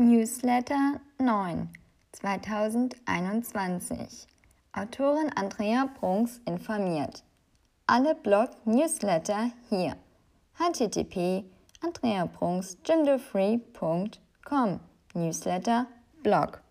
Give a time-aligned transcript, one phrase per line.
[0.00, 1.68] Newsletter 9
[2.12, 4.28] 2021
[4.72, 7.24] Autorin Andrea Brunks informiert.
[7.88, 9.96] Alle Blog-Newsletter hier.
[10.56, 11.42] http
[11.82, 14.80] andreabrunks.genderfree.com
[15.14, 15.86] Newsletter
[16.22, 16.62] Blog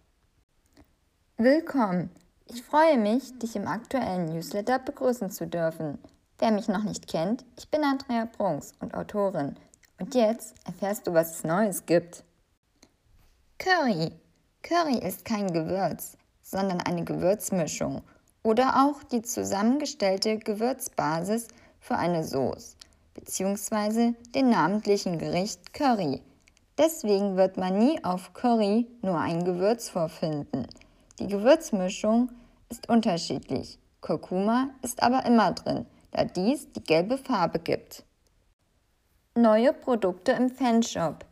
[1.35, 2.09] Willkommen!
[2.45, 5.97] Ich freue mich, dich im aktuellen Newsletter begrüßen zu dürfen.
[6.39, 9.57] Wer mich noch nicht kennt, ich bin Andrea Brunks und Autorin.
[9.99, 12.23] Und jetzt erfährst du, was es Neues gibt.
[13.59, 14.11] Curry.
[14.61, 18.03] Curry ist kein Gewürz, sondern eine Gewürzmischung
[18.43, 21.47] oder auch die zusammengestellte Gewürzbasis
[21.79, 22.77] für eine Sauce
[23.15, 24.13] bzw.
[24.35, 26.21] den namentlichen Gericht Curry.
[26.77, 30.67] Deswegen wird man nie auf Curry nur ein Gewürz vorfinden.
[31.17, 32.29] Die Gewürzmischung
[32.69, 33.79] ist unterschiedlich.
[34.01, 38.05] Kurkuma ist aber immer drin, da dies die gelbe Farbe gibt.
[39.33, 41.25] Neue Produkte im Fanshop.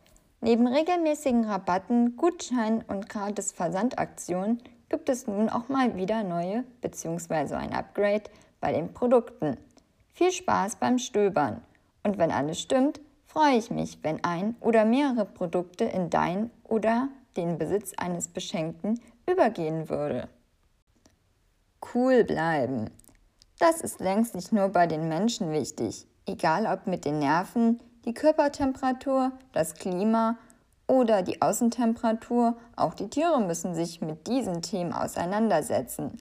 [0.46, 7.56] Neben regelmäßigen Rabatten, Gutscheinen und gratis Versandaktionen gibt es nun auch mal wieder neue bzw.
[7.56, 8.22] ein Upgrade
[8.60, 9.56] bei den Produkten.
[10.12, 11.62] Viel Spaß beim Stöbern.
[12.04, 17.08] Und wenn alles stimmt, freue ich mich, wenn ein oder mehrere Produkte in dein oder
[17.36, 20.28] den Besitz eines Beschenkten übergehen würde.
[21.92, 22.92] Cool bleiben.
[23.58, 28.14] Das ist längst nicht nur bei den Menschen wichtig, egal ob mit den Nerven, die
[28.14, 30.38] Körpertemperatur, das Klima
[30.86, 36.16] oder die Außentemperatur, auch die Tiere müssen sich mit diesen Themen auseinandersetzen.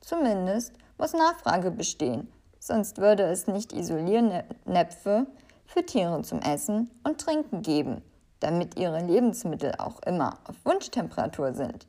[0.00, 2.28] Zumindest muss Nachfrage bestehen,
[2.58, 5.26] sonst würde es nicht Isoliernäpfe
[5.64, 8.02] für Tiere zum Essen und Trinken geben,
[8.40, 11.86] damit ihre Lebensmittel auch immer auf Wunschtemperatur sind.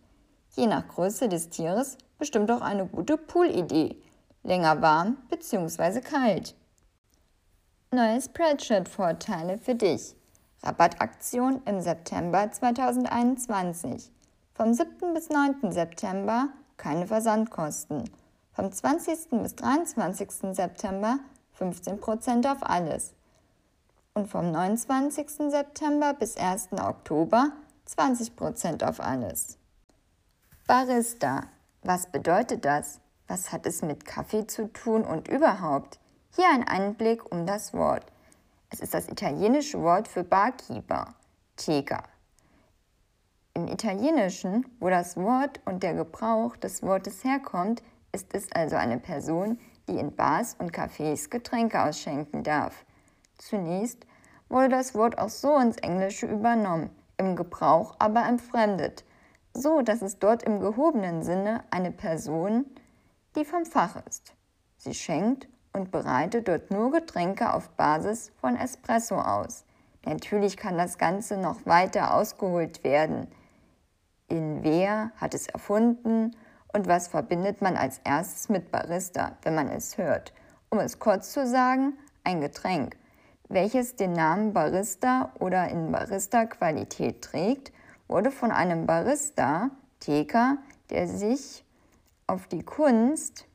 [0.55, 3.95] Je nach Größe des Tieres bestimmt auch eine gute Poolidee,
[4.43, 6.01] länger warm bzw.
[6.01, 6.55] kalt.
[7.91, 10.15] Neue Spreadshirt-Vorteile für dich.
[10.61, 14.11] Rabattaktion im September 2021.
[14.53, 15.15] Vom 7.
[15.15, 15.71] bis 9.
[15.71, 18.07] September keine Versandkosten.
[18.51, 19.41] Vom 20.
[19.41, 20.29] bis 23.
[20.53, 21.17] September
[21.59, 23.15] 15% auf alles.
[24.13, 25.49] Und vom 29.
[25.49, 26.73] September bis 1.
[26.73, 27.53] Oktober
[27.87, 29.57] 20% auf alles.
[30.67, 31.47] Barista.
[31.81, 32.99] Was bedeutet das?
[33.27, 35.98] Was hat es mit Kaffee zu tun und überhaupt?
[36.35, 38.05] Hier ein Einblick um das Wort.
[38.69, 41.15] Es ist das italienische Wort für Barkeeper,
[41.55, 42.03] Teker.
[43.55, 47.81] Im Italienischen, wo das Wort und der Gebrauch des Wortes herkommt,
[48.11, 52.85] ist es also eine Person, die in Bars und Cafés Getränke ausschenken darf.
[53.39, 54.05] Zunächst
[54.49, 59.03] wurde das Wort auch so ins Englische übernommen, im Gebrauch aber entfremdet,
[59.55, 62.65] so dass es dort im gehobenen Sinne eine Person,
[63.35, 64.35] die vom Fach ist.
[64.77, 69.63] Sie schenkt und bereite dort nur Getränke auf Basis von Espresso aus.
[70.05, 73.27] Natürlich kann das Ganze noch weiter ausgeholt werden.
[74.27, 76.35] In wer hat es erfunden
[76.71, 80.33] und was verbindet man als erstes mit Barista, wenn man es hört?
[80.69, 81.93] Um es kurz zu sagen,
[82.23, 82.95] ein Getränk,
[83.49, 87.71] welches den Namen Barista oder in Barista-Qualität trägt,
[88.07, 90.57] wurde von einem Barista, Theker,
[90.89, 91.65] der sich
[92.27, 93.45] auf die Kunst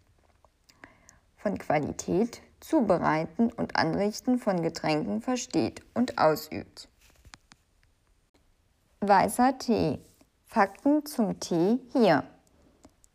[1.44, 6.88] von Qualität, Zubereiten und Anrichten von Getränken versteht und ausübt.
[9.00, 9.98] Weißer Tee.
[10.46, 12.24] Fakten zum Tee hier.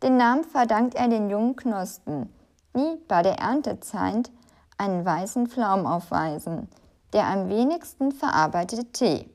[0.04, 2.32] Den Namen verdankt er den jungen Knospen,
[2.76, 4.30] die bei der Erntezeit
[4.78, 6.70] einen weißen Pflaum aufweisen,
[7.14, 9.28] der am wenigsten verarbeitete Tee,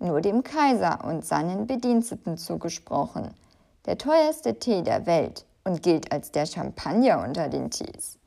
[0.00, 3.32] nur dem Kaiser und seinen Bediensteten zugesprochen,
[3.86, 8.18] der teuerste Tee der Welt und gilt als der Champagner unter den Tees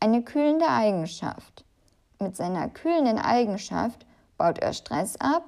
[0.00, 1.64] eine kühlende Eigenschaft.
[2.20, 5.44] Mit seiner kühlenden Eigenschaft baut er Stress ab,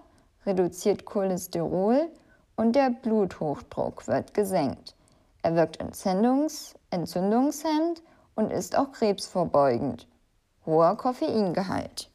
[0.47, 2.09] reduziert Cholesterol
[2.57, 4.95] und der Bluthochdruck wird gesenkt.
[5.43, 8.03] Er wirkt entzündungs entzündungshemmend
[8.35, 10.07] und ist auch krebsvorbeugend.
[10.67, 12.11] Hoher Koffeingehalt.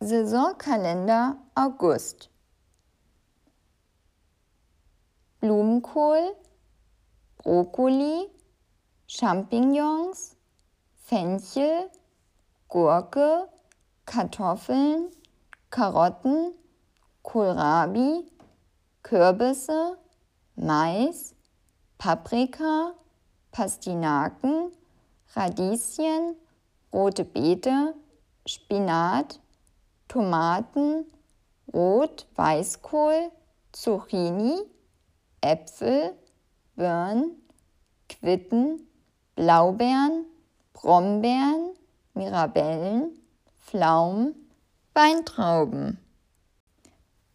[0.00, 2.30] Saisonkalender August.
[5.40, 6.34] Blumenkohl,
[7.38, 8.28] Brokkoli,
[9.06, 10.36] Champignons,
[11.10, 11.90] Fenchel,
[12.68, 13.48] Gurke,
[14.06, 15.10] Kartoffeln,
[15.68, 16.52] Karotten,
[17.24, 18.30] Kohlrabi,
[19.02, 19.96] Kürbisse,
[20.54, 21.34] Mais,
[21.98, 22.94] Paprika,
[23.50, 24.70] Pastinaken,
[25.34, 26.36] Radieschen,
[26.92, 27.92] rote Beete,
[28.46, 29.40] Spinat,
[30.06, 31.06] Tomaten,
[31.74, 33.32] Rot, Weißkohl,
[33.72, 34.60] Zucchini,
[35.40, 36.16] Äpfel,
[36.76, 37.32] Birnen,
[38.08, 38.86] Quitten,
[39.34, 40.26] Blaubeeren,
[40.82, 41.74] Brombeeren,
[42.14, 43.10] Mirabellen,
[43.58, 44.34] Pflaumen,
[44.94, 45.98] Weintrauben.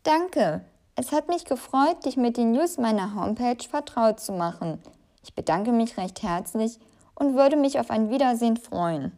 [0.02, 0.66] Danke,
[0.96, 4.82] Es hat mich gefreut, dich mit den News meiner Homepage vertraut zu machen.
[5.24, 6.80] Ich bedanke mich recht herzlich
[7.16, 9.12] und würde mich auf ein Wiedersehen freuen.